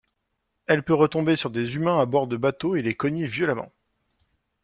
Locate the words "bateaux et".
2.35-2.81